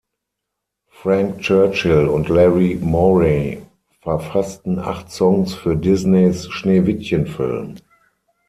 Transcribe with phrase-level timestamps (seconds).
[0.89, 3.61] Frank Churchill und Larry Morey
[4.01, 7.75] verfassten acht Songs für Disneys Schneewittchen-Film.